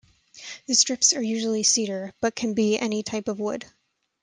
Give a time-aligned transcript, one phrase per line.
[0.65, 3.65] The strips are usually cedar, but can be any type of wood.